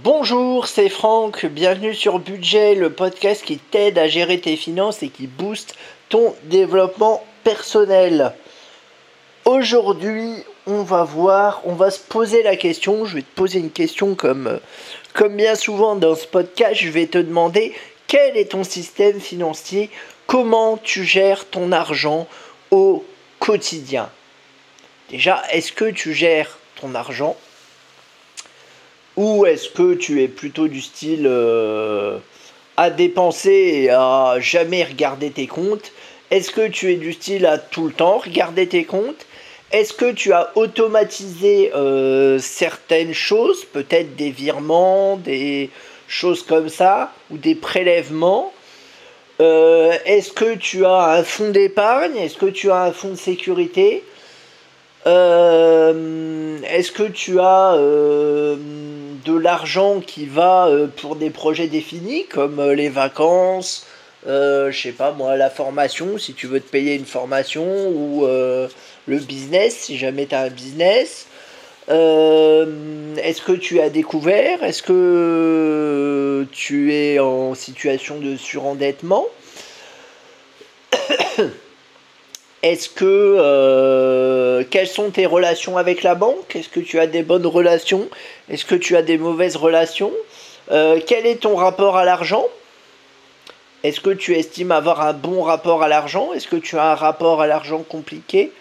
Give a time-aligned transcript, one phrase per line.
[0.00, 5.10] Bonjour, c'est Franck, bienvenue sur Budget, le podcast qui t'aide à gérer tes finances et
[5.10, 5.74] qui booste
[6.08, 8.32] ton développement personnel.
[9.44, 10.32] Aujourd'hui,
[10.66, 14.14] on va voir, on va se poser la question, je vais te poser une question
[14.14, 14.60] comme,
[15.12, 17.74] comme bien souvent dans ce podcast, je vais te demander
[18.06, 19.90] quel est ton système financier,
[20.26, 22.26] comment tu gères ton argent
[22.70, 23.04] au
[23.40, 24.08] quotidien.
[25.10, 27.36] Déjà, est-ce que tu gères ton argent
[29.16, 32.18] ou est-ce que tu es plutôt du style euh,
[32.76, 35.92] à dépenser et à jamais regarder tes comptes?
[36.30, 39.26] Est-ce que tu es du style à tout le temps regarder tes comptes?
[39.70, 45.70] Est-ce que tu as automatisé euh, certaines choses, peut-être des virements, des
[46.08, 48.52] choses comme ça, ou des prélèvements?
[49.40, 52.16] Euh, Est-ce que tu as un fonds d'épargne?
[52.16, 54.04] Est-ce que tu as un fonds de sécurité?
[55.04, 57.76] Est-ce que tu as
[59.24, 63.86] de l'argent qui va euh, pour des projets définis comme euh, les vacances,
[64.26, 68.24] euh, je sais pas moi, la formation, si tu veux te payer une formation, ou
[68.24, 71.26] le business, si jamais tu as un business.
[71.88, 74.62] Est-ce que tu as découvert?
[74.62, 79.26] Est-ce que tu es en situation de surendettement?
[82.62, 86.54] Est-ce que euh, quelles sont tes relations avec la banque?
[86.54, 88.08] Est-ce que tu as des bonnes relations?
[88.48, 90.12] Est-ce que tu as des mauvaises relations?
[90.70, 92.46] Euh, Quel est ton rapport à l'argent?
[93.82, 96.32] Est-ce que tu estimes avoir un bon rapport à l'argent?
[96.32, 98.52] Est-ce que tu as un rapport à l'argent compliqué?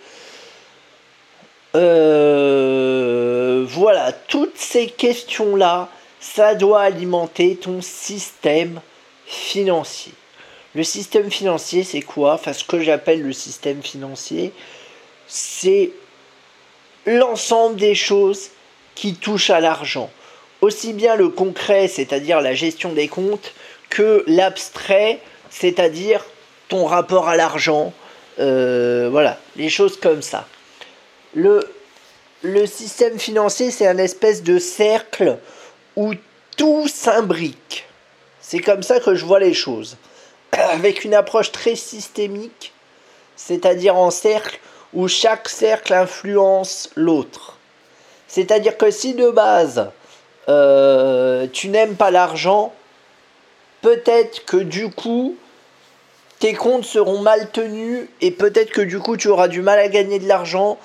[1.75, 8.81] Euh, Voilà, toutes ces questions-là, ça doit alimenter ton système
[9.27, 10.13] financier.
[10.73, 12.33] Le système financier, c'est quoi?
[12.33, 14.53] Enfin, ce que j'appelle le système financier,
[15.27, 15.91] c'est
[17.05, 18.49] l'ensemble des choses
[18.95, 20.09] qui touchent à l'argent.
[20.61, 23.53] Aussi bien le concret, c'est-à-dire la gestion des comptes,
[23.89, 26.23] que l'abstrait, c'est-à-dire
[26.69, 27.91] ton rapport à l'argent.
[28.39, 30.47] Euh, voilà, les choses comme ça.
[31.33, 31.67] Le,
[32.43, 35.37] le système financier, c'est un espèce de cercle
[35.97, 36.13] où
[36.55, 37.85] tout s'imbrique.
[38.39, 39.97] C'est comme ça que je vois les choses
[40.71, 42.73] avec une approche très systémique,
[43.35, 44.59] c'est-à-dire en cercle
[44.93, 47.57] où chaque cercle influence l'autre.
[48.27, 49.91] C'est-à-dire que si de base
[50.49, 52.73] euh, tu n'aimes pas l'argent,
[53.81, 55.35] peut-être que du coup
[56.39, 59.87] tes comptes seront mal tenus et peut-être que du coup tu auras du mal à
[59.87, 60.79] gagner de l'argent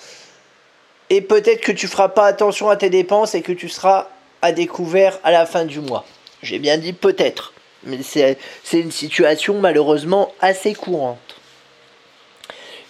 [1.08, 4.08] et peut-être que tu feras pas attention à tes dépenses et que tu seras
[4.42, 6.04] à découvert à la fin du mois.
[6.42, 7.52] J'ai bien dit peut-être.
[7.84, 8.38] Mais c'est
[8.72, 11.36] une situation malheureusement assez courante.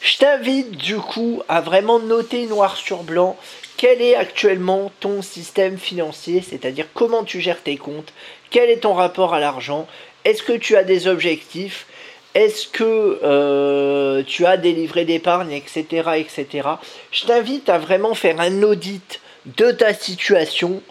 [0.00, 3.36] Je t'invite du coup à vraiment noter noir sur blanc
[3.76, 8.12] quel est actuellement ton système financier, c'est-à-dire comment tu gères tes comptes,
[8.50, 9.86] quel est ton rapport à l'argent,
[10.24, 11.86] est-ce que tu as des objectifs,
[12.34, 15.84] est-ce que euh, tu as des livrets d'épargne, etc.,
[16.16, 16.68] etc.
[17.12, 19.20] Je t'invite à vraiment faire un audit
[19.56, 20.82] de ta situation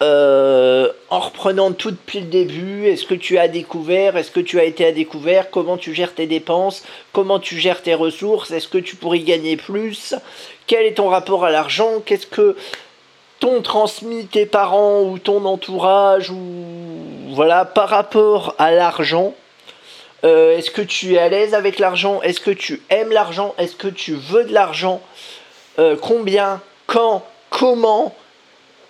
[0.00, 4.60] euh, en reprenant tout depuis le début, est-ce que tu as découvert, est-ce que tu
[4.60, 8.68] as été à découvert, comment tu gères tes dépenses, comment tu gères tes ressources, est-ce
[8.68, 10.14] que tu pourrais gagner plus,
[10.68, 12.56] quel est ton rapport à l'argent, qu'est-ce que
[13.40, 16.38] t'ont transmis tes parents ou ton entourage, ou
[17.30, 19.34] voilà, par rapport à l'argent.
[20.24, 23.76] Euh, est-ce que tu es à l'aise avec l'argent Est-ce que tu aimes l'argent Est-ce
[23.76, 25.00] que tu veux de l'argent
[25.78, 28.14] euh, Combien Quand Comment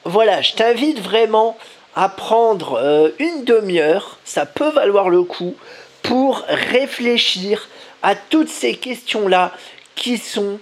[0.04, 1.56] voilà, je t'invite vraiment
[1.94, 5.54] à prendre euh, une demi-heure, ça peut valoir le coup,
[6.02, 7.68] pour réfléchir
[8.02, 9.52] à toutes ces questions-là
[9.94, 10.60] qui sont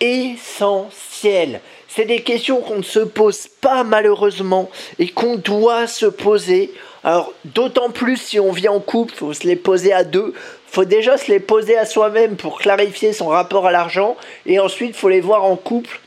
[0.00, 1.60] essentielles.
[1.88, 6.72] C'est des questions qu'on ne se pose pas malheureusement et qu'on doit se poser.
[7.02, 10.32] Alors d'autant plus si on vit en couple, faut se les poser à deux.
[10.70, 14.94] Faut déjà se les poser à soi-même pour clarifier son rapport à l'argent et ensuite
[14.94, 16.00] faut les voir en couple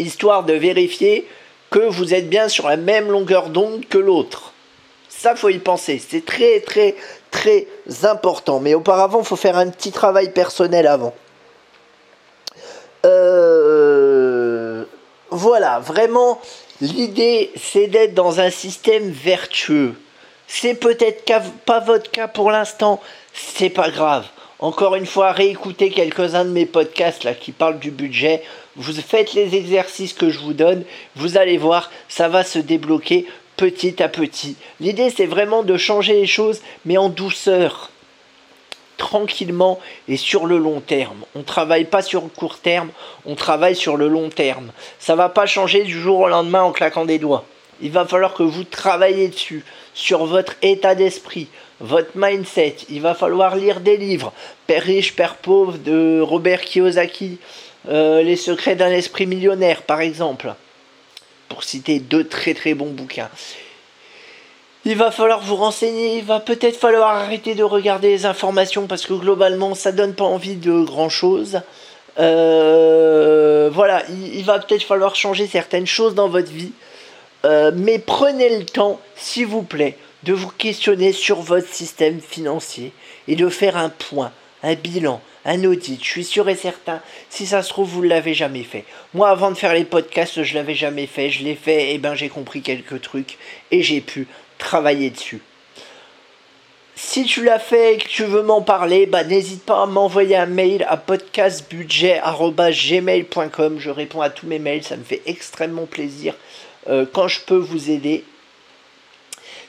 [0.00, 1.26] histoire de vérifier
[1.70, 4.52] que vous êtes bien sur la même longueur d'onde que l'autre.
[5.08, 6.00] Ça, faut y penser.
[6.04, 6.96] C'est très, très,
[7.30, 7.66] très
[8.04, 8.60] important.
[8.60, 11.14] Mais auparavant, il faut faire un petit travail personnel avant.
[13.06, 14.84] Euh,
[15.30, 16.40] voilà, vraiment,
[16.80, 19.94] l'idée, c'est d'être dans un système vertueux.
[20.46, 21.24] C'est peut-être
[21.64, 23.00] pas votre cas pour l'instant,
[23.32, 24.26] c'est pas grave.
[24.60, 28.42] Encore une fois, réécoutez quelques-uns de mes podcasts qui parlent du budget.
[28.76, 30.84] Vous faites les exercices que je vous donne,
[31.16, 33.26] vous allez voir, ça va se débloquer
[33.56, 34.56] petit à petit.
[34.78, 37.90] L'idée c'est vraiment de changer les choses, mais en douceur,
[38.98, 41.24] tranquillement et sur le long terme.
[41.34, 42.90] On ne travaille pas sur le court terme,
[43.24, 44.72] on travaille sur le long terme.
[44.98, 47.46] Ça va pas changer du jour au lendemain en claquant des doigts.
[47.82, 51.48] Il va falloir que vous travaillez dessus, sur votre état d'esprit,
[51.80, 52.76] votre mindset.
[52.88, 54.32] Il va falloir lire des livres.
[54.66, 57.38] Père riche, Père pauvre de Robert Kiyosaki.
[57.88, 60.54] Euh, Les secrets d'un esprit millionnaire, par exemple.
[61.48, 63.30] Pour citer deux très très bons bouquins.
[64.86, 69.04] Il va falloir vous renseigner, il va peut-être falloir arrêter de regarder les informations parce
[69.04, 71.60] que globalement ça donne pas envie de grand chose.
[72.18, 76.72] Euh, voilà, il, va peut-être falloir changer certaines choses dans votre vie.
[77.44, 82.92] Euh, mais prenez le temps, s'il vous plaît, de vous questionner sur votre système financier
[83.28, 84.32] et de faire un point,
[84.62, 86.02] un bilan, un audit.
[86.04, 87.00] Je suis sûr et certain,
[87.30, 88.84] si ça se trouve, vous ne l'avez jamais fait.
[89.14, 91.30] Moi, avant de faire les podcasts, je l'avais jamais fait.
[91.30, 93.38] Je l'ai fait, et ben j'ai compris quelques trucs
[93.70, 94.28] et j'ai pu
[94.58, 95.40] travailler dessus.
[96.96, 100.36] Si tu l'as fait et que tu veux m'en parler, bah, n'hésite pas à m'envoyer
[100.36, 103.78] un mail à podcastbudget.gmail.com.
[103.78, 106.34] Je réponds à tous mes mails, ça me fait extrêmement plaisir
[106.88, 108.24] euh, quand je peux vous aider.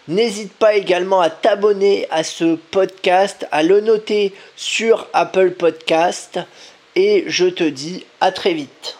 [0.07, 6.39] N'hésite pas également à t'abonner à ce podcast, à le noter sur Apple Podcast.
[6.95, 8.97] Et je te dis à très vite.